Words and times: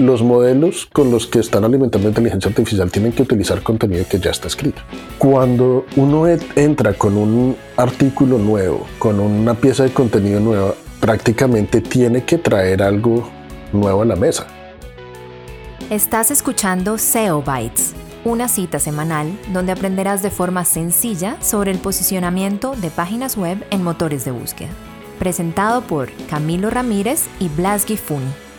los 0.00 0.22
modelos 0.22 0.88
con 0.92 1.10
los 1.10 1.26
que 1.26 1.38
están 1.38 1.64
alimentando 1.64 2.06
la 2.06 2.10
inteligencia 2.10 2.48
artificial 2.48 2.90
tienen 2.90 3.12
que 3.12 3.22
utilizar 3.22 3.62
contenido 3.62 4.04
que 4.08 4.18
ya 4.18 4.30
está 4.30 4.48
escrito. 4.48 4.82
Cuando 5.18 5.86
uno 5.96 6.26
entra 6.26 6.94
con 6.94 7.16
un 7.16 7.56
artículo 7.76 8.38
nuevo, 8.38 8.86
con 8.98 9.20
una 9.20 9.54
pieza 9.54 9.84
de 9.84 9.90
contenido 9.90 10.40
nueva, 10.40 10.74
prácticamente 11.00 11.80
tiene 11.80 12.24
que 12.24 12.38
traer 12.38 12.82
algo 12.82 13.28
nuevo 13.72 14.02
a 14.02 14.04
la 14.04 14.16
mesa. 14.16 14.46
Estás 15.90 16.30
escuchando 16.30 16.98
SEO 16.98 17.42
Bytes, 17.42 17.94
una 18.24 18.48
cita 18.48 18.78
semanal 18.78 19.36
donde 19.52 19.72
aprenderás 19.72 20.22
de 20.22 20.30
forma 20.30 20.64
sencilla 20.64 21.36
sobre 21.42 21.72
el 21.72 21.78
posicionamiento 21.78 22.76
de 22.76 22.90
páginas 22.90 23.36
web 23.36 23.64
en 23.70 23.82
motores 23.82 24.24
de 24.24 24.30
búsqueda. 24.30 24.70
Presentado 25.18 25.82
por 25.82 26.10
Camilo 26.28 26.70
Ramírez 26.70 27.24
y 27.40 27.48
Blas 27.48 27.84
Gifuni. 27.84 28.49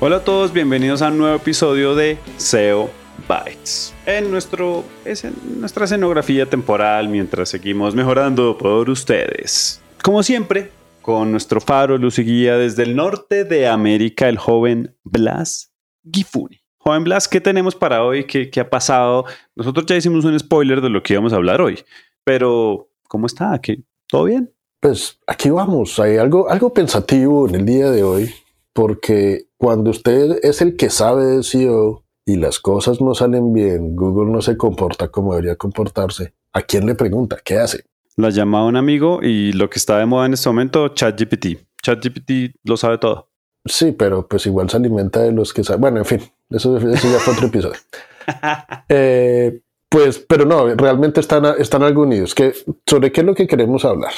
Hola 0.00 0.16
a 0.16 0.24
todos, 0.24 0.52
bienvenidos 0.52 1.02
a 1.02 1.08
un 1.08 1.18
nuevo 1.18 1.36
episodio 1.36 1.94
de 1.94 2.18
SEO 2.36 2.90
Bytes. 3.28 3.94
En, 4.06 4.28
nuestro, 4.28 4.84
en 5.04 5.60
nuestra 5.60 5.84
escenografía 5.84 6.46
temporal 6.46 7.08
mientras 7.08 7.48
seguimos 7.48 7.94
mejorando 7.94 8.58
por 8.58 8.90
ustedes. 8.90 9.80
Como 10.02 10.24
siempre, 10.24 10.72
con 11.00 11.30
nuestro 11.30 11.60
faro, 11.60 11.96
luz 11.96 12.18
y 12.18 12.24
guía 12.24 12.58
desde 12.58 12.82
el 12.82 12.96
norte 12.96 13.44
de 13.44 13.68
América, 13.68 14.28
el 14.28 14.36
joven 14.36 14.96
Blas 15.04 15.72
Gifuni. 16.12 16.60
Joven 16.78 17.04
Blas, 17.04 17.28
¿qué 17.28 17.40
tenemos 17.40 17.76
para 17.76 18.02
hoy? 18.02 18.24
¿Qué, 18.24 18.50
¿Qué, 18.50 18.60
ha 18.60 18.68
pasado? 18.68 19.24
Nosotros 19.54 19.86
ya 19.86 19.96
hicimos 19.96 20.24
un 20.24 20.38
spoiler 20.38 20.80
de 20.80 20.90
lo 20.90 21.02
que 21.04 21.14
íbamos 21.14 21.32
a 21.32 21.36
hablar 21.36 21.60
hoy, 21.60 21.78
pero 22.24 22.88
¿cómo 23.06 23.26
está? 23.26 23.58
¿Qué, 23.60 23.80
¿Todo 24.08 24.24
bien? 24.24 24.52
Pues 24.80 25.18
aquí 25.26 25.48
vamos, 25.50 25.98
hay 25.98 26.16
algo, 26.16 26.50
algo 26.50 26.74
pensativo 26.74 27.48
en 27.48 27.54
el 27.54 27.64
día 27.64 27.90
de 27.90 28.02
hoy, 28.02 28.34
porque 28.74 29.46
cuando 29.56 29.90
usted 29.90 30.40
es 30.42 30.60
el 30.60 30.76
que 30.76 30.90
sabe 30.90 31.24
de 31.24 31.42
SEO 31.42 32.04
y 32.26 32.36
las 32.36 32.58
cosas 32.58 33.00
no 33.00 33.14
salen 33.14 33.52
bien, 33.52 33.96
Google 33.96 34.30
no 34.30 34.42
se 34.42 34.56
comporta 34.56 35.08
como 35.08 35.32
debería 35.32 35.56
comportarse, 35.56 36.34
¿a 36.52 36.60
quién 36.62 36.84
le 36.84 36.94
pregunta? 36.94 37.38
¿Qué 37.42 37.56
hace? 37.56 37.84
La 38.16 38.30
llama 38.30 38.60
a 38.60 38.64
un 38.66 38.76
amigo 38.76 39.20
y 39.22 39.52
lo 39.52 39.70
que 39.70 39.78
está 39.78 39.98
de 39.98 40.06
moda 40.06 40.26
en 40.26 40.34
este 40.34 40.48
momento, 40.48 40.88
ChatGPT. 40.88 41.58
ChatGPT 41.82 42.56
lo 42.64 42.76
sabe 42.76 42.98
todo. 42.98 43.30
Sí, 43.64 43.92
pero 43.92 44.28
pues 44.28 44.44
igual 44.46 44.68
se 44.68 44.76
alimenta 44.76 45.22
de 45.22 45.32
los 45.32 45.54
que 45.54 45.64
saben. 45.64 45.80
Bueno, 45.80 45.98
en 45.98 46.04
fin, 46.04 46.20
eso, 46.50 46.78
ya 46.78 47.18
fue 47.18 47.32
otro 47.32 47.46
episodio. 47.46 47.78
Eh, 48.88 49.60
pues, 49.90 50.18
pero 50.18 50.46
no, 50.46 50.74
realmente 50.74 51.20
están, 51.20 51.44
están 51.58 51.82
algo 51.82 52.04
unidos. 52.04 52.34
¿Qué, 52.34 52.54
¿Sobre 52.86 53.12
qué 53.12 53.20
es 53.20 53.26
lo 53.26 53.34
que 53.34 53.46
queremos 53.46 53.84
hablar? 53.84 54.12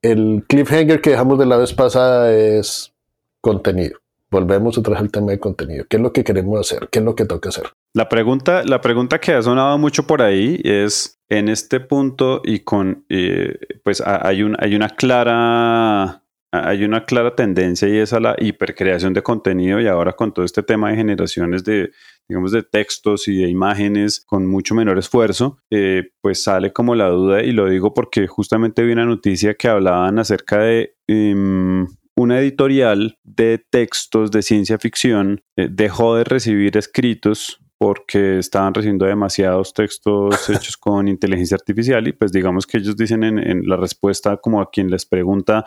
El 0.00 0.44
cliffhanger 0.48 1.02
que 1.02 1.10
dejamos 1.10 1.38
de 1.38 1.44
la 1.44 1.58
vez 1.58 1.74
pasada 1.74 2.32
es 2.32 2.93
contenido. 3.44 3.98
Volvemos 4.30 4.78
otra 4.78 4.94
vez 4.94 5.02
al 5.02 5.10
tema 5.10 5.32
de 5.32 5.38
contenido. 5.38 5.84
¿Qué 5.88 5.98
es 5.98 6.02
lo 6.02 6.14
que 6.14 6.24
queremos 6.24 6.58
hacer? 6.58 6.88
¿Qué 6.90 7.00
es 7.00 7.04
lo 7.04 7.14
que 7.14 7.26
toca 7.26 7.50
hacer? 7.50 7.66
La 7.92 8.08
pregunta, 8.08 8.64
la 8.64 8.80
pregunta 8.80 9.20
que 9.20 9.34
ha 9.34 9.42
sonado 9.42 9.76
mucho 9.76 10.06
por 10.06 10.22
ahí 10.22 10.60
es 10.64 11.20
en 11.28 11.50
este 11.50 11.78
punto 11.78 12.40
y 12.42 12.60
con, 12.60 13.04
eh, 13.10 13.58
pues 13.84 14.00
hay, 14.00 14.42
un, 14.42 14.56
hay 14.58 14.74
una 14.74 14.88
clara 14.88 16.22
hay 16.52 16.84
una 16.84 17.04
clara 17.04 17.34
tendencia 17.34 17.88
y 17.88 17.98
es 17.98 18.12
a 18.12 18.20
la 18.20 18.36
hipercreación 18.38 19.12
de 19.12 19.22
contenido 19.22 19.80
y 19.80 19.88
ahora 19.88 20.12
con 20.12 20.32
todo 20.32 20.44
este 20.44 20.62
tema 20.62 20.90
de 20.90 20.96
generaciones 20.96 21.64
de, 21.64 21.90
digamos, 22.28 22.52
de 22.52 22.62
textos 22.62 23.26
y 23.26 23.42
de 23.42 23.48
imágenes 23.48 24.22
con 24.24 24.46
mucho 24.46 24.74
menor 24.74 24.96
esfuerzo, 24.98 25.58
eh, 25.70 26.12
pues 26.20 26.44
sale 26.44 26.72
como 26.72 26.94
la 26.94 27.08
duda 27.08 27.42
y 27.42 27.50
lo 27.50 27.68
digo 27.68 27.92
porque 27.92 28.28
justamente 28.28 28.84
vi 28.84 28.92
una 28.92 29.04
noticia 29.04 29.54
que 29.54 29.68
hablaban 29.68 30.18
acerca 30.18 30.60
de... 30.60 30.94
Um, 31.08 31.88
una 32.16 32.38
editorial 32.38 33.18
de 33.24 33.58
textos 33.58 34.30
de 34.30 34.42
ciencia 34.42 34.78
ficción 34.78 35.42
eh, 35.56 35.68
dejó 35.70 36.16
de 36.16 36.24
recibir 36.24 36.76
escritos 36.76 37.60
porque 37.78 38.38
estaban 38.38 38.72
recibiendo 38.72 39.04
demasiados 39.04 39.74
textos 39.74 40.48
hechos 40.50 40.76
con 40.76 41.08
inteligencia 41.08 41.56
artificial 41.56 42.06
y 42.06 42.12
pues 42.12 42.32
digamos 42.32 42.66
que 42.66 42.78
ellos 42.78 42.96
dicen 42.96 43.24
en, 43.24 43.38
en 43.38 43.66
la 43.66 43.76
respuesta 43.76 44.36
como 44.36 44.60
a 44.60 44.70
quien 44.70 44.90
les 44.90 45.06
pregunta 45.06 45.64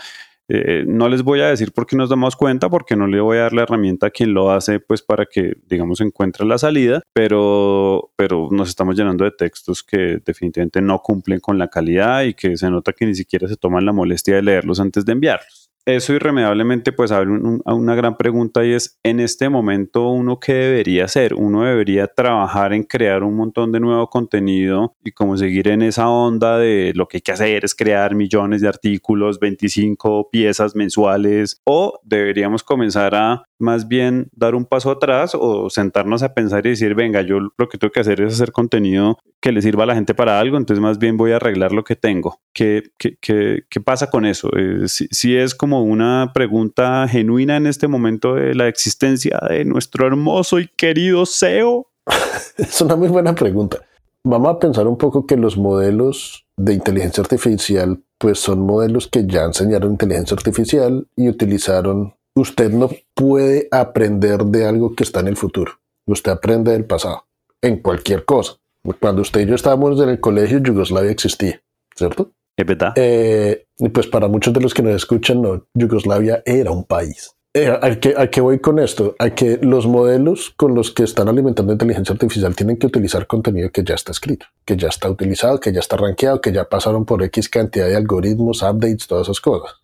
eh, 0.49 0.85
no 0.87 1.09
les 1.09 1.23
voy 1.23 1.41
a 1.41 1.47
decir 1.47 1.73
por 1.73 1.85
qué 1.85 1.97
nos 1.97 2.09
damos 2.09 2.37
cuenta, 2.37 2.69
porque 2.69 2.95
no 2.95 3.07
le 3.07 3.19
voy 3.19 3.37
a 3.37 3.41
dar 3.41 3.53
la 3.53 3.63
herramienta 3.63 4.07
a 4.07 4.09
quien 4.11 4.33
lo 4.33 4.51
hace, 4.51 4.79
pues 4.79 5.01
para 5.01 5.25
que, 5.25 5.57
digamos, 5.67 5.99
encuentre 5.99 6.45
la 6.45 6.57
salida, 6.57 7.01
pero, 7.13 8.11
pero 8.15 8.47
nos 8.51 8.69
estamos 8.69 8.95
llenando 8.95 9.25
de 9.25 9.31
textos 9.31 9.83
que 9.83 10.19
definitivamente 10.25 10.81
no 10.81 10.99
cumplen 10.99 11.41
con 11.41 11.57
la 11.57 11.67
calidad 11.67 12.23
y 12.23 12.33
que 12.33 12.55
se 12.55 12.69
nota 12.69 12.93
que 12.93 13.05
ni 13.05 13.15
siquiera 13.15 13.47
se 13.47 13.57
toman 13.57 13.85
la 13.85 13.91
molestia 13.91 14.35
de 14.35 14.43
leerlos 14.43 14.79
antes 14.79 15.03
de 15.05 15.11
enviarlos 15.11 15.66
eso 15.87 16.13
irremediablemente 16.13 16.91
pues 16.91 17.11
abre 17.11 17.31
una 17.31 17.95
gran 17.95 18.17
pregunta 18.17 18.65
y 18.65 18.73
es, 18.73 18.99
en 19.03 19.21
este 19.21 19.47
momento, 19.47 20.09
¿uno 20.09 20.37
qué 20.37 20.53
debería 20.53 21.05
hacer? 21.05 21.33
Uno 21.33 21.63
debería 21.63 22.07
trabajar 22.07 22.73
en 22.73 22.83
crear 22.83 23.23
un 23.23 23.37
montón 23.37 23.71
de 23.71 23.79
nuevo 23.79 24.09
contenido 24.09 24.95
y 25.01 25.11
como 25.11 25.37
seguir 25.37 25.69
en 25.69 25.81
esa 25.81 26.09
onda 26.09 26.57
de 26.57 26.91
lo 26.93 27.07
que 27.07 27.17
hay 27.17 27.21
que 27.21 27.31
hacer 27.31 27.63
es 27.63 27.73
crear 27.73 28.15
millones 28.15 28.61
de 28.61 28.67
artículos, 28.67 29.39
25 29.39 30.29
piezas 30.29 30.75
mensuales, 30.75 31.61
o 31.63 31.99
deberíamos 32.03 32.63
comenzar 32.63 33.15
a 33.15 33.43
más 33.59 33.87
bien 33.87 34.29
dar 34.33 34.55
un 34.55 34.65
paso 34.65 34.91
atrás 34.91 35.31
o 35.33 35.69
sentarnos 35.69 36.23
a 36.23 36.33
pensar 36.33 36.65
y 36.65 36.71
decir, 36.71 36.95
venga, 36.95 37.21
yo 37.21 37.39
lo 37.39 37.69
que 37.69 37.77
tengo 37.77 37.91
que 37.91 37.99
hacer 37.99 38.21
es 38.21 38.33
hacer 38.33 38.51
contenido 38.51 39.17
que 39.41 39.51
le 39.51 39.61
sirva 39.61 39.83
a 39.83 39.87
la 39.87 39.95
gente 39.95 40.13
para 40.13 40.39
algo, 40.39 40.57
entonces 40.57 40.81
más 40.81 40.97
bien 40.99 41.17
voy 41.17 41.31
a 41.31 41.37
arreglar 41.37 41.71
lo 41.71 41.83
que 41.83 41.95
tengo. 41.95 42.39
¿Qué, 42.53 42.83
qué, 42.97 43.17
qué, 43.21 43.63
qué 43.69 43.81
pasa 43.81 44.09
con 44.09 44.25
eso? 44.25 44.49
Eh, 44.57 44.87
si, 44.87 45.35
es 45.35 45.55
como 45.55 45.83
una 45.83 46.31
pregunta 46.33 47.07
genuina 47.07 47.57
en 47.57 47.67
este 47.67 47.87
momento 47.87 48.35
de 48.35 48.55
la 48.55 48.67
existencia 48.67 49.39
de 49.49 49.65
nuestro 49.65 50.07
hermoso 50.07 50.59
y 50.59 50.67
querido 50.67 51.25
SEO. 51.25 51.87
es 52.57 52.81
una 52.81 52.95
muy 52.95 53.09
buena 53.09 53.35
pregunta. 53.35 53.79
Vamos 54.23 54.49
a 54.49 54.59
pensar 54.59 54.87
un 54.87 54.97
poco 54.97 55.25
que 55.25 55.37
los 55.37 55.57
modelos 55.57 56.45
de 56.57 56.73
inteligencia 56.73 57.21
artificial 57.21 58.01
pues 58.17 58.39
son 58.39 58.61
modelos 58.61 59.07
que 59.07 59.25
ya 59.27 59.43
enseñaron 59.43 59.91
inteligencia 59.91 60.35
artificial 60.35 61.07
y 61.15 61.29
utilizaron 61.29 62.15
usted 62.37 62.71
no 62.71 62.89
puede 63.13 63.67
aprender 63.71 64.45
de 64.45 64.65
algo 64.65 64.95
que 64.95 65.03
está 65.03 65.19
en 65.21 65.27
el 65.27 65.37
futuro. 65.37 65.73
Usted 66.05 66.31
aprende 66.31 66.71
del 66.71 66.85
pasado, 66.85 67.25
en 67.61 67.77
cualquier 67.81 68.25
cosa. 68.25 68.57
Cuando 68.99 69.21
usted 69.21 69.41
y 69.41 69.45
yo 69.47 69.55
estábamos 69.55 69.99
en 69.99 70.09
el 70.09 70.19
colegio, 70.19 70.59
Yugoslavia 70.59 71.11
existía, 71.11 71.61
¿cierto? 71.95 72.31
Es 72.55 72.65
verdad. 72.65 72.93
Eh, 72.95 73.65
y 73.77 73.89
pues 73.89 74.07
para 74.07 74.27
muchos 74.27 74.53
de 74.53 74.61
los 74.61 74.73
que 74.73 74.81
nos 74.81 74.95
escuchan, 74.95 75.41
no, 75.41 75.65
Yugoslavia 75.73 76.41
era 76.45 76.71
un 76.71 76.85
país. 76.85 77.33
Eh, 77.53 77.67
¿a, 77.69 77.99
qué, 77.99 78.13
¿A 78.15 78.29
qué 78.29 78.39
voy 78.39 78.59
con 78.59 78.77
esto? 78.77 79.15
A 79.17 79.31
que 79.31 79.57
los 79.61 79.87
modelos 79.87 80.53
con 80.55 80.75
los 80.75 80.91
que 80.91 81.03
están 81.03 81.27
alimentando 81.27 81.73
inteligencia 81.73 82.13
artificial 82.13 82.55
tienen 82.55 82.77
que 82.77 82.85
utilizar 82.85 83.25
contenido 83.25 83.71
que 83.71 83.83
ya 83.83 83.95
está 83.95 84.11
escrito, 84.11 84.45
que 84.63 84.77
ya 84.77 84.89
está 84.89 85.09
utilizado, 85.09 85.59
que 85.59 85.73
ya 85.73 85.79
está 85.79 85.97
rankeado, 85.97 86.39
que 86.39 86.51
ya 86.51 86.65
pasaron 86.65 87.03
por 87.03 87.23
X 87.23 87.49
cantidad 87.49 87.87
de 87.87 87.95
algoritmos, 87.95 88.61
updates, 88.61 89.07
todas 89.07 89.27
esas 89.27 89.41
cosas 89.41 89.75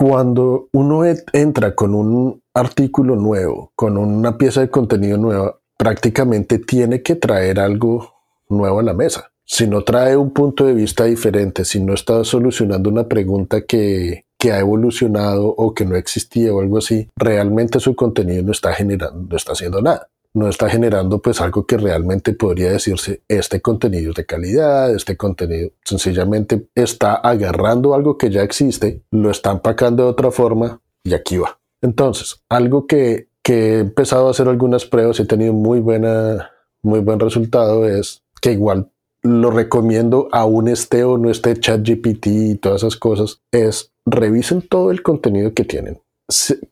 cuando 0.00 0.70
uno 0.72 1.02
entra 1.34 1.74
con 1.74 1.94
un 1.94 2.42
artículo 2.54 3.16
nuevo, 3.16 3.70
con 3.76 3.98
una 3.98 4.38
pieza 4.38 4.62
de 4.62 4.70
contenido 4.70 5.18
nueva, 5.18 5.60
prácticamente 5.76 6.58
tiene 6.58 7.02
que 7.02 7.16
traer 7.16 7.60
algo 7.60 8.14
nuevo 8.48 8.80
a 8.80 8.82
la 8.82 8.94
mesa. 8.94 9.30
Si 9.44 9.66
no 9.66 9.84
trae 9.84 10.16
un 10.16 10.30
punto 10.30 10.64
de 10.64 10.72
vista 10.72 11.04
diferente, 11.04 11.66
si 11.66 11.80
no 11.80 11.92
está 11.92 12.24
solucionando 12.24 12.88
una 12.88 13.08
pregunta 13.08 13.66
que, 13.66 14.24
que 14.38 14.52
ha 14.52 14.60
evolucionado 14.60 15.48
o 15.48 15.74
que 15.74 15.84
no 15.84 15.96
existía 15.96 16.54
o 16.54 16.60
algo 16.60 16.78
así, 16.78 17.10
realmente 17.14 17.78
su 17.78 17.94
contenido 17.94 18.42
no 18.42 18.52
está 18.52 18.72
generando, 18.72 19.26
no 19.28 19.36
está 19.36 19.52
haciendo 19.52 19.82
nada 19.82 20.08
no 20.34 20.48
está 20.48 20.68
generando 20.68 21.20
pues 21.20 21.40
algo 21.40 21.66
que 21.66 21.76
realmente 21.76 22.32
podría 22.32 22.72
decirse 22.72 23.22
este 23.28 23.60
contenido 23.60 24.10
es 24.10 24.16
de 24.16 24.26
calidad, 24.26 24.94
este 24.94 25.16
contenido 25.16 25.70
sencillamente 25.84 26.68
está 26.74 27.14
agarrando 27.14 27.94
algo 27.94 28.16
que 28.16 28.30
ya 28.30 28.42
existe, 28.42 29.02
lo 29.10 29.30
está 29.30 29.50
empacando 29.50 30.04
de 30.04 30.10
otra 30.10 30.30
forma 30.30 30.80
y 31.02 31.14
aquí 31.14 31.38
va. 31.38 31.58
Entonces, 31.82 32.42
algo 32.48 32.86
que, 32.86 33.28
que 33.42 33.74
he 33.74 33.78
empezado 33.80 34.28
a 34.28 34.30
hacer 34.30 34.48
algunas 34.48 34.84
pruebas 34.84 35.18
y 35.18 35.22
he 35.22 35.26
tenido 35.26 35.52
muy 35.52 35.80
buena, 35.80 36.50
muy 36.82 37.00
buen 37.00 37.18
resultado 37.18 37.88
es 37.88 38.22
que 38.40 38.52
igual 38.52 38.90
lo 39.22 39.50
recomiendo 39.50 40.28
aún 40.32 40.68
esté 40.68 41.04
o 41.04 41.18
no 41.18 41.30
esté 41.30 41.58
ChatGPT 41.58 42.26
y 42.26 42.54
todas 42.56 42.82
esas 42.82 42.96
cosas, 42.96 43.42
es 43.52 43.92
revisen 44.06 44.62
todo 44.62 44.90
el 44.90 45.02
contenido 45.02 45.52
que 45.52 45.64
tienen 45.64 46.00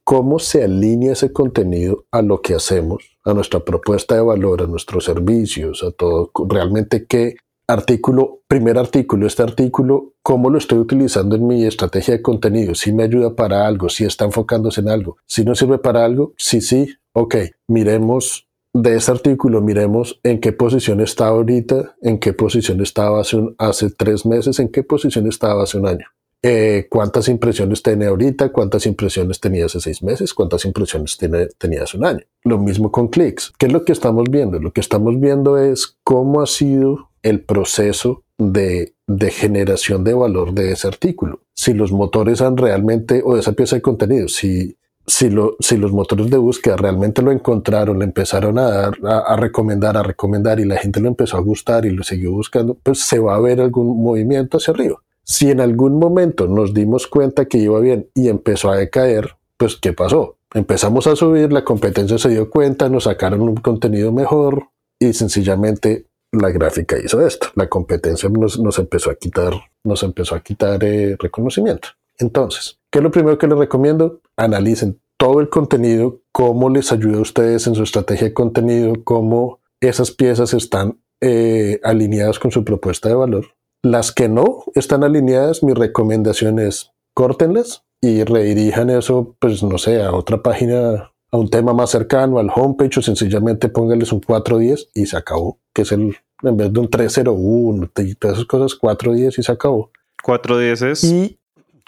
cómo 0.04 0.38
se 0.38 0.64
alinea 0.64 1.12
ese 1.12 1.32
contenido 1.32 2.06
a 2.10 2.22
lo 2.22 2.40
que 2.40 2.54
hacemos, 2.54 3.18
a 3.24 3.34
nuestra 3.34 3.60
propuesta 3.60 4.14
de 4.14 4.22
valor, 4.22 4.62
a 4.62 4.66
nuestros 4.66 5.04
servicios, 5.04 5.82
a 5.82 5.90
todo, 5.90 6.30
realmente 6.48 7.06
qué 7.06 7.36
artículo, 7.68 8.40
primer 8.48 8.78
artículo, 8.78 9.26
este 9.26 9.42
artículo, 9.42 10.14
cómo 10.22 10.48
lo 10.48 10.58
estoy 10.58 10.78
utilizando 10.78 11.36
en 11.36 11.46
mi 11.46 11.64
estrategia 11.64 12.14
de 12.14 12.22
contenido, 12.22 12.74
si 12.74 12.92
me 12.92 13.04
ayuda 13.04 13.34
para 13.34 13.66
algo, 13.66 13.88
si 13.88 14.04
está 14.04 14.24
enfocándose 14.24 14.80
en 14.80 14.88
algo, 14.88 15.18
si 15.26 15.44
no 15.44 15.54
sirve 15.54 15.78
para 15.78 16.04
algo, 16.04 16.32
sí, 16.38 16.60
sí, 16.60 16.94
ok, 17.12 17.36
miremos 17.68 18.48
de 18.72 18.96
este 18.96 19.10
artículo, 19.10 19.60
miremos 19.60 20.20
en 20.22 20.40
qué 20.40 20.52
posición 20.52 21.00
está 21.00 21.28
ahorita, 21.28 21.96
en 22.00 22.18
qué 22.18 22.32
posición 22.32 22.80
estaba 22.80 23.20
hace, 23.20 23.38
hace 23.58 23.90
tres 23.90 24.24
meses, 24.24 24.58
en 24.60 24.70
qué 24.70 24.82
posición 24.82 25.26
estaba 25.26 25.64
hace 25.64 25.78
un 25.78 25.88
año 25.88 26.06
eh, 26.42 26.86
cuántas 26.88 27.28
impresiones 27.28 27.82
tiene 27.82 28.06
ahorita, 28.06 28.50
cuántas 28.50 28.86
impresiones 28.86 29.40
tenía 29.40 29.66
hace 29.66 29.80
seis 29.80 30.02
meses, 30.02 30.34
cuántas 30.34 30.64
impresiones 30.64 31.16
tiene, 31.16 31.46
tenía 31.58 31.82
hace 31.82 31.96
un 31.96 32.04
año. 32.04 32.24
Lo 32.44 32.58
mismo 32.58 32.92
con 32.92 33.08
clics. 33.08 33.52
¿Qué 33.58 33.66
es 33.66 33.72
lo 33.72 33.84
que 33.84 33.92
estamos 33.92 34.24
viendo? 34.30 34.58
Lo 34.60 34.72
que 34.72 34.80
estamos 34.80 35.18
viendo 35.18 35.58
es 35.58 35.98
cómo 36.04 36.40
ha 36.40 36.46
sido 36.46 37.10
el 37.22 37.40
proceso 37.42 38.22
de, 38.38 38.94
de 39.06 39.30
generación 39.30 40.04
de 40.04 40.14
valor 40.14 40.52
de 40.52 40.72
ese 40.72 40.86
artículo. 40.86 41.42
Si 41.54 41.74
los 41.74 41.90
motores 41.90 42.40
han 42.40 42.56
realmente, 42.56 43.22
o 43.24 43.36
esa 43.36 43.52
pieza 43.52 43.76
de 43.76 43.82
contenido, 43.82 44.28
si, 44.28 44.76
si, 45.08 45.30
lo, 45.30 45.56
si 45.58 45.76
los 45.76 45.92
motores 45.92 46.30
de 46.30 46.36
búsqueda 46.36 46.76
realmente 46.76 47.22
lo 47.22 47.32
encontraron, 47.32 48.02
empezaron 48.02 48.58
a 48.58 48.70
dar, 48.70 48.98
a, 49.04 49.36
recomendar, 49.36 49.96
a 49.96 50.02
recomendar 50.04 50.60
y 50.60 50.66
la 50.66 50.76
gente 50.76 51.00
lo 51.00 51.08
empezó 51.08 51.36
a 51.36 51.40
gustar 51.40 51.84
y 51.84 51.90
lo 51.90 52.04
siguió 52.04 52.30
buscando, 52.30 52.74
pues 52.74 53.00
se 53.00 53.18
va 53.18 53.34
a 53.34 53.40
ver 53.40 53.60
algún 53.60 54.00
movimiento 54.00 54.58
hacia 54.58 54.72
arriba. 54.72 55.02
Si 55.30 55.50
en 55.50 55.60
algún 55.60 55.98
momento 55.98 56.48
nos 56.48 56.72
dimos 56.72 57.06
cuenta 57.06 57.44
que 57.44 57.58
iba 57.58 57.78
bien 57.80 58.08
y 58.14 58.28
empezó 58.28 58.70
a 58.70 58.76
decaer, 58.76 59.36
pues 59.58 59.76
¿qué 59.76 59.92
pasó? 59.92 60.38
Empezamos 60.54 61.06
a 61.06 61.16
subir, 61.16 61.52
la 61.52 61.64
competencia 61.64 62.16
se 62.16 62.30
dio 62.30 62.48
cuenta, 62.48 62.88
nos 62.88 63.04
sacaron 63.04 63.42
un 63.42 63.56
contenido 63.56 64.10
mejor 64.10 64.70
y 64.98 65.12
sencillamente 65.12 66.06
la 66.32 66.48
gráfica 66.48 66.96
hizo 66.98 67.24
esto. 67.26 67.48
La 67.56 67.68
competencia 67.68 68.30
nos, 68.30 68.78
empezó 68.78 69.10
a 69.10 69.16
quitar, 69.16 69.52
nos 69.84 70.02
empezó 70.02 70.34
a 70.34 70.40
quitar 70.40 70.82
eh, 70.82 71.14
reconocimiento. 71.18 71.88
Entonces, 72.16 72.78
¿qué 72.90 73.00
es 73.00 73.02
lo 73.02 73.10
primero 73.10 73.36
que 73.36 73.48
les 73.48 73.58
recomiendo? 73.58 74.22
Analicen 74.34 74.98
todo 75.18 75.40
el 75.40 75.50
contenido, 75.50 76.22
cómo 76.32 76.70
les 76.70 76.90
ayuda 76.90 77.18
a 77.18 77.22
ustedes 77.22 77.66
en 77.66 77.74
su 77.74 77.82
estrategia 77.82 78.28
de 78.28 78.34
contenido, 78.34 78.94
cómo 79.04 79.60
esas 79.80 80.10
piezas 80.10 80.54
están 80.54 81.02
eh, 81.20 81.80
alineadas 81.84 82.38
con 82.38 82.50
su 82.50 82.64
propuesta 82.64 83.10
de 83.10 83.14
valor. 83.14 83.57
Las 83.82 84.12
que 84.12 84.28
no 84.28 84.64
están 84.74 85.04
alineadas, 85.04 85.62
mi 85.62 85.72
recomendación 85.72 86.58
es 86.58 86.92
córtenlas 87.14 87.84
y 88.00 88.24
redirijan 88.24 88.90
eso, 88.90 89.36
pues 89.38 89.62
no 89.62 89.78
sé, 89.78 90.02
a 90.02 90.12
otra 90.12 90.42
página, 90.42 91.12
a 91.30 91.36
un 91.36 91.48
tema 91.48 91.72
más 91.72 91.90
cercano, 91.90 92.38
al 92.38 92.50
homepage 92.54 92.98
o 92.98 93.02
sencillamente 93.02 93.68
pónganles 93.68 94.12
un 94.12 94.20
410 94.20 94.90
y 94.94 95.06
se 95.06 95.16
acabó, 95.16 95.60
que 95.72 95.82
es 95.82 95.92
el, 95.92 96.16
en 96.42 96.56
vez 96.56 96.72
de 96.72 96.80
un 96.80 96.90
301 96.90 97.90
y 97.98 98.14
todas 98.16 98.36
esas 98.36 98.46
cosas, 98.46 98.74
410 98.74 99.38
y 99.38 99.42
se 99.42 99.52
acabó. 99.52 99.90
410 100.22 100.82
es... 100.82 101.04
Y 101.04 101.38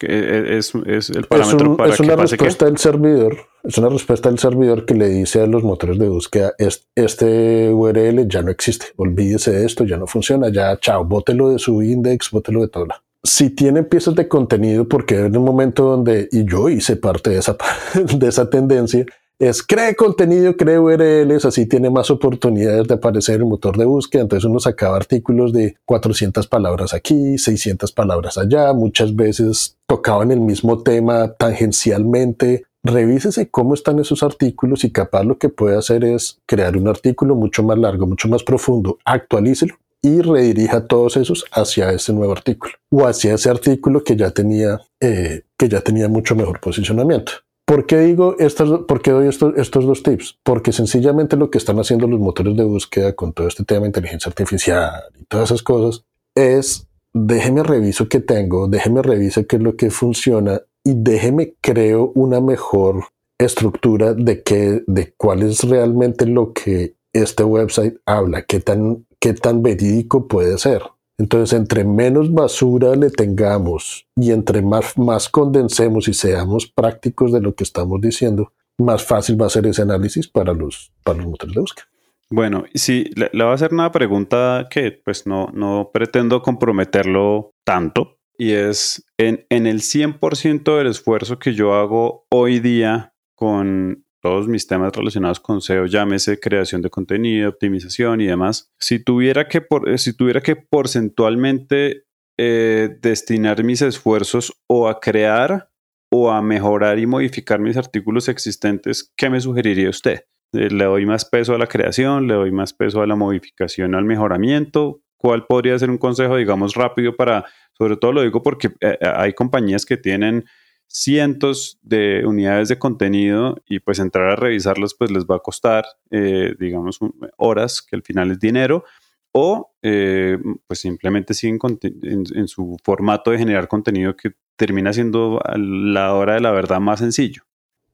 es, 0.01 0.73
es 0.87 1.11
el 1.11 1.27
parámetro 1.27 1.77
para 1.77 1.93
es 1.93 2.01
una 2.01 2.17
respuesta 2.17 2.65
del 2.65 2.79
servidor 2.79 3.37
es 3.63 3.77
una 3.79 3.89
respuesta 3.89 4.29
del 4.29 4.39
servidor 4.39 4.87
que 4.87 4.95
le 4.95 5.09
dice 5.09 5.43
a 5.43 5.47
los 5.47 5.63
motores 5.63 5.99
de 5.99 6.09
búsqueda 6.09 6.55
este 6.95 7.71
URL 7.73 8.27
ya 8.29 8.43
no 8.43 8.51
existe 8.51 8.87
olvídese 8.97 9.53
de 9.53 9.67
esto 9.67 9.85
ya 9.85 9.97
no 9.97 10.07
funciona 10.07 10.51
ya 10.51 10.79
chao 10.81 11.05
bótelo 11.05 11.51
de 11.51 11.59
su 11.59 11.83
index 11.83 12.31
bótelo 12.31 12.63
de 12.63 12.69
todo 12.69 12.87
si 13.23 13.51
tienen 13.51 13.85
piezas 13.85 14.15
de 14.15 14.29
contenido 14.29 14.89
porque 14.89 15.17
en 15.17 15.37
un 15.37 15.45
momento 15.45 15.85
donde 15.85 16.29
y 16.33 16.45
yo 16.45 16.69
hice 16.69 16.97
parte 16.97 17.31
de 17.31 17.39
esa 17.39 17.57
de 17.95 18.29
esa 18.29 18.49
tendencia 18.49 19.05
es 19.41 19.63
cree 19.63 19.97
contenido, 19.97 20.55
cree 20.55 20.79
URLs, 20.79 21.47
así 21.47 21.65
tiene 21.65 21.89
más 21.89 22.11
oportunidades 22.11 22.87
de 22.87 22.95
aparecer 22.95 23.37
en 23.37 23.41
el 23.41 23.49
motor 23.49 23.79
de 23.79 23.87
búsqueda. 23.87 24.23
Entonces 24.23 24.45
uno 24.45 24.61
sacaba 24.61 24.99
artículos 24.99 25.55
de 25.55 25.79
400 25.87 26.47
palabras 26.47 26.93
aquí, 26.93 27.39
600 27.39 27.91
palabras 27.93 28.37
allá, 28.37 28.75
muchas 28.75 29.17
veces 29.17 29.79
tocaban 29.87 30.31
el 30.31 30.41
mismo 30.41 30.83
tema 30.83 31.33
tangencialmente. 31.33 32.65
Revísese 32.83 33.51
cómo 33.51 33.73
están 33.73 33.99
esos 33.99 34.23
artículos 34.23 34.85
y 34.85 34.93
capaz 34.93 35.25
lo 35.25 35.39
que 35.39 35.49
puede 35.49 35.79
hacer 35.79 36.05
es 36.05 36.39
crear 36.45 36.77
un 36.77 36.89
artículo 36.89 37.35
mucho 37.35 37.63
más 37.63 37.79
largo, 37.79 38.07
mucho 38.07 38.29
más 38.29 38.43
profundo, 38.43 38.99
actualícelo 39.07 39.75
y 40.03 40.21
redirija 40.21 40.87
todos 40.87 41.17
esos 41.17 41.47
hacia 41.53 41.91
ese 41.93 42.13
nuevo 42.13 42.33
artículo 42.33 42.75
o 42.91 43.07
hacia 43.07 43.35
ese 43.35 43.49
artículo 43.49 44.05
que 44.05 44.17
ya 44.17 44.33
tenía, 44.33 44.81
eh, 45.01 45.45
que 45.57 45.69
ya 45.69 45.81
tenía 45.81 46.09
mucho 46.09 46.37
mejor 46.37 46.61
posicionamiento. 46.61 47.33
¿Por 47.71 47.87
qué 47.87 47.99
digo 48.01 48.35
estas, 48.41 48.69
por 48.89 49.01
qué 49.01 49.13
doy 49.13 49.29
estos, 49.29 49.57
estos 49.57 49.87
dos 49.87 50.03
tips? 50.03 50.41
Porque 50.43 50.73
sencillamente 50.73 51.37
lo 51.37 51.53
que 51.53 51.59
están 51.59 51.79
haciendo 51.79 52.09
los 52.09 52.19
motores 52.19 52.57
de 52.57 52.65
búsqueda 52.65 53.13
con 53.13 53.33
todo 53.33 53.47
este 53.47 53.63
tema 53.63 53.83
de 53.83 53.87
inteligencia 53.87 54.29
artificial 54.29 54.91
y 55.17 55.25
todas 55.27 55.53
esas 55.53 55.63
cosas 55.63 56.05
es 56.35 56.89
déjeme 57.15 57.63
reviso 57.63 58.09
qué 58.09 58.19
tengo, 58.19 58.67
déjeme 58.67 59.03
reviso 59.03 59.47
qué 59.47 59.55
es 59.55 59.63
lo 59.63 59.77
que 59.77 59.93
funciona 59.93 60.61
y 60.83 60.95
déjeme 60.97 61.55
creo 61.61 62.11
una 62.17 62.41
mejor 62.41 63.05
estructura 63.39 64.15
de 64.15 64.43
qué, 64.43 64.83
de 64.89 65.15
cuál 65.17 65.45
es 65.45 65.63
realmente 65.63 66.27
lo 66.27 66.53
que 66.53 66.97
este 67.13 67.45
website 67.45 67.99
habla, 68.05 68.43
qué 68.43 68.59
tan, 68.59 69.07
qué 69.21 69.33
tan 69.33 69.63
verídico 69.63 70.27
puede 70.27 70.59
ser. 70.59 70.83
Entonces, 71.21 71.59
entre 71.59 71.85
menos 71.85 72.33
basura 72.33 72.97
le 72.97 73.11
tengamos 73.11 74.07
y 74.17 74.31
entre 74.31 74.63
más, 74.63 74.97
más 74.97 75.29
condensemos 75.29 76.09
y 76.09 76.15
seamos 76.15 76.67
prácticos 76.67 77.31
de 77.31 77.43
lo 77.43 77.55
que 77.55 77.63
estamos 77.63 78.01
diciendo, 78.01 78.55
más 78.79 79.05
fácil 79.05 79.39
va 79.39 79.45
a 79.45 79.51
ser 79.51 79.67
ese 79.67 79.83
análisis 79.83 80.29
para 80.29 80.55
los, 80.55 80.91
para 81.05 81.19
los 81.19 81.27
motores 81.27 81.55
de 81.55 81.61
búsqueda. 81.61 81.87
Bueno, 82.31 82.65
sí, 82.73 83.11
le, 83.17 83.29
le, 83.35 83.45
voy 83.45 83.53
a 83.53 83.55
hacer 83.55 83.75
una 83.75 83.93
pregunta 83.93 84.69
que 84.71 84.93
pues 84.93 85.27
no, 85.27 85.51
no 85.53 85.91
pretendo 85.93 86.41
comprometerlo 86.41 87.53
tanto 87.65 88.17
y 88.39 88.53
es 88.53 89.05
en, 89.19 89.45
en 89.51 89.67
el 89.67 89.81
100% 89.81 90.79
del 90.79 90.87
esfuerzo 90.87 91.39
que 91.39 91.53
yo 91.53 91.75
hago 91.75 92.25
hoy 92.31 92.61
día 92.61 93.13
con 93.35 94.07
todos 94.21 94.49
mis 94.49 94.67
temas 94.67 94.95
relacionados 94.95 95.41
con 95.41 95.61
SEO, 95.61 95.87
llámese 95.87 96.39
creación 96.39 96.83
de 96.83 96.91
contenido, 96.91 97.49
optimización 97.49 98.21
y 98.21 98.27
demás, 98.27 98.71
si 98.79 99.03
tuviera 99.03 99.49
que, 99.49 99.67
eh, 99.87 99.99
si 99.99 100.15
tuviera 100.15 100.41
que 100.41 100.57
porcentualmente 100.57 102.05
eh, 102.39 102.97
destinar 103.01 103.65
mis 103.65 103.83
esfuerzos 103.83 104.53
o 104.67 104.89
a 104.89 105.01
crear 105.01 105.71
o 106.13 106.31
a 106.31 106.43
mejorar 106.43 106.99
y 106.99 107.07
modificar 107.07 107.61
mis 107.61 107.77
artículos 107.77 108.29
existentes, 108.29 109.13
¿qué 109.17 109.31
me 109.31 109.41
sugeriría 109.41 109.91
usted? 109.91 110.25
Eh, 110.53 110.69
¿Le 110.71 110.85
doy 110.85 111.07
más 111.07 111.25
peso 111.25 111.55
a 111.55 111.59
la 111.59 111.67
creación? 111.67 112.27
¿Le 112.27 112.35
doy 112.35 112.51
más 112.51 112.73
peso 112.73 113.03
a 113.03 113.07
la 113.07 113.17
modificación, 113.17 113.95
al 113.95 114.05
mejoramiento? 114.05 115.01
¿Cuál 115.17 115.47
podría 115.47 115.79
ser 115.79 115.91
un 115.91 115.99
consejo, 115.99 116.37
digamos, 116.37 116.75
rápido 116.75 117.15
para, 117.15 117.45
sobre 117.77 117.97
todo 117.97 118.13
lo 118.13 118.23
digo 118.23 118.43
porque 118.43 118.71
hay 119.03 119.35
compañías 119.35 119.85
que 119.85 119.99
tienen 119.99 120.47
cientos 120.93 121.79
de 121.83 122.25
unidades 122.27 122.69
de 122.69 122.79
contenido 122.79 123.57
y 123.65 123.79
pues 123.79 124.01
entrar 124.01 124.31
a 124.31 124.37
revisarlas 124.37 124.95
pues 124.95 125.13
les 125.13 125.25
va 125.25 125.37
a 125.37 125.39
costar 125.39 125.85
eh, 126.11 126.57
digamos 126.59 126.99
horas 127.37 127.81
que 127.81 127.95
al 127.95 128.03
final 128.03 128.33
es 128.33 128.41
dinero 128.41 128.85
o 129.33 129.71
eh, 129.83 130.37
pues 130.67 130.81
simplemente 130.81 131.33
siguen 131.35 131.61
en, 132.03 132.49
su 132.49 132.77
formato 132.83 133.31
de 133.31 133.39
generar 133.39 133.69
contenido 133.69 134.17
que 134.17 134.33
termina 134.57 134.93
siendo 134.93 135.41
la 135.57 136.15
hora 136.15 136.35
de 136.35 136.41
la 136.41 136.51
verdad 136.51 136.81
más 136.81 136.99
sencillo. 136.99 137.45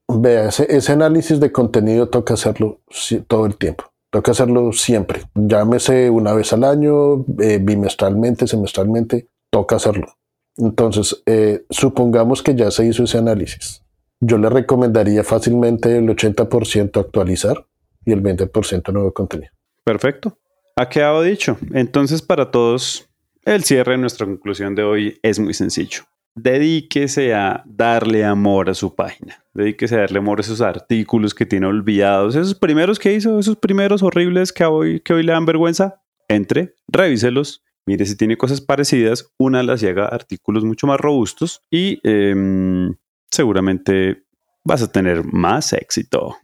Vea, 0.08 0.48
ese, 0.48 0.93
análisis 0.93 1.38
de 1.38 1.52
contenido 1.52 2.08
toca 2.08 2.34
hacerlo 2.34 2.81
todo 3.26 3.44
el 3.44 3.56
tiempo. 3.56 3.84
Toca 4.10 4.31
hacerlo 4.31 4.72
siempre. 4.72 5.24
Llámese 5.34 6.08
una 6.08 6.32
vez 6.32 6.55
al 6.55 6.65
año, 6.65 7.26
eh, 7.41 7.58
bimestralmente, 7.60 8.46
semestralmente, 8.46 9.29
toca 9.50 9.76
hacerlo. 9.76 10.06
Entonces, 10.58 11.22
eh, 11.27 11.65
supongamos 11.70 12.43
que 12.43 12.55
ya 12.55 12.70
se 12.70 12.86
hizo 12.86 13.05
ese 13.05 13.19
análisis. 13.19 13.82
Yo 14.20 14.39
le 14.39 14.48
recomendaría 14.48 15.22
fácilmente 15.22 15.98
el 15.98 16.08
80% 16.08 16.98
actualizar 16.98 17.67
y 18.05 18.13
el 18.13 18.22
20% 18.22 18.93
nuevo 18.93 19.13
contenido. 19.13 19.53
Perfecto. 19.84 20.39
Ha 20.77 20.89
quedado 20.89 21.22
dicho. 21.22 21.58
Entonces, 21.72 22.22
para 22.22 22.51
todos, 22.51 23.08
el 23.44 23.65
cierre 23.65 23.93
de 23.93 23.98
nuestra 23.98 24.27
conclusión 24.27 24.75
de 24.75 24.82
hoy 24.82 25.19
es 25.22 25.39
muy 25.39 25.55
sencillo. 25.55 26.03
Dedíquese 26.34 27.34
a 27.34 27.63
darle 27.67 28.25
amor 28.25 28.69
a 28.69 28.75
su 28.75 28.94
página. 28.94 29.43
Dedíquese 29.55 29.96
a 29.96 30.01
darle 30.01 30.19
amor 30.19 30.39
a 30.39 30.43
esos 30.43 30.60
artículos 30.60 31.34
que 31.34 31.46
tiene 31.46 31.67
olvidados. 31.67 32.36
Esos 32.36 32.55
primeros 32.55 32.98
que 32.98 33.15
hizo, 33.15 33.39
esos 33.39 33.56
primeros 33.56 34.03
horribles 34.03 34.53
que 34.53 34.65
hoy, 34.65 35.01
que 35.01 35.15
hoy 35.15 35.22
le 35.22 35.32
dan 35.32 35.46
vergüenza. 35.46 36.03
Entre, 36.29 36.75
revíselos 36.89 37.63
mire 37.86 38.05
si 38.05 38.16
tiene 38.16 38.36
cosas 38.36 38.60
parecidas, 38.60 39.32
una 39.38 39.62
las 39.62 39.82
haga 39.82 40.06
artículos 40.06 40.64
mucho 40.64 40.86
más 40.86 41.00
robustos 41.00 41.62
y 41.70 42.00
em, 42.02 42.94
seguramente 43.31 44.24
vas 44.64 44.82
a 44.82 44.90
tener 44.90 45.24
más 45.24 45.72
éxito. 45.72 46.36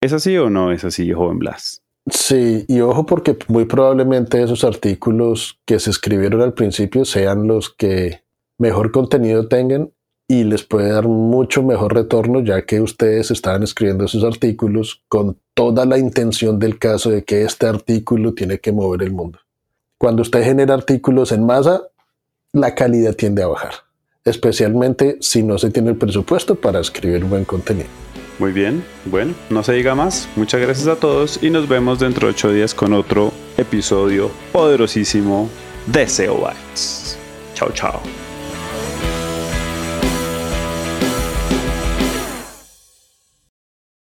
¿Es 0.00 0.12
así 0.12 0.36
o 0.38 0.48
no 0.48 0.72
es 0.72 0.84
así, 0.84 1.12
joven 1.12 1.38
Blas? 1.38 1.82
Sí, 2.10 2.64
y 2.66 2.80
ojo 2.80 3.04
porque 3.04 3.36
muy 3.48 3.66
probablemente 3.66 4.42
esos 4.42 4.64
artículos 4.64 5.60
que 5.66 5.78
se 5.78 5.90
escribieron 5.90 6.40
al 6.40 6.54
principio 6.54 7.04
sean 7.04 7.46
los 7.46 7.70
que 7.70 8.22
mejor 8.58 8.90
contenido 8.90 9.46
tengan 9.46 9.92
y 10.26 10.44
les 10.44 10.62
puede 10.62 10.90
dar 10.90 11.08
mucho 11.08 11.62
mejor 11.62 11.94
retorno 11.94 12.40
ya 12.40 12.64
que 12.64 12.80
ustedes 12.80 13.30
estaban 13.30 13.62
escribiendo 13.62 14.04
esos 14.04 14.24
artículos 14.24 15.02
con 15.08 15.38
toda 15.54 15.84
la 15.84 15.98
intención 15.98 16.58
del 16.58 16.78
caso 16.78 17.10
de 17.10 17.24
que 17.24 17.42
este 17.42 17.66
artículo 17.66 18.32
tiene 18.32 18.58
que 18.60 18.72
mover 18.72 19.02
el 19.02 19.12
mundo. 19.12 19.40
Cuando 20.00 20.22
usted 20.22 20.42
genera 20.42 20.72
artículos 20.72 21.30
en 21.30 21.44
masa, 21.44 21.82
la 22.54 22.74
calidad 22.74 23.14
tiende 23.14 23.42
a 23.42 23.48
bajar, 23.48 23.74
especialmente 24.24 25.18
si 25.20 25.42
no 25.42 25.58
se 25.58 25.70
tiene 25.70 25.90
el 25.90 25.96
presupuesto 25.96 26.54
para 26.54 26.80
escribir 26.80 27.22
buen 27.24 27.44
contenido. 27.44 27.90
Muy 28.38 28.52
bien, 28.52 28.82
bueno, 29.04 29.34
no 29.50 29.62
se 29.62 29.74
diga 29.74 29.94
más. 29.94 30.26
Muchas 30.36 30.62
gracias 30.62 30.88
a 30.88 30.96
todos 30.96 31.42
y 31.42 31.50
nos 31.50 31.68
vemos 31.68 31.98
dentro 31.98 32.28
de 32.28 32.32
ocho 32.32 32.50
días 32.50 32.72
con 32.72 32.94
otro 32.94 33.30
episodio 33.58 34.30
poderosísimo 34.52 35.50
de 35.86 36.08
SEO 36.08 36.40
Bytes. 36.40 37.18
Chao, 37.52 37.70
chao. 37.74 38.00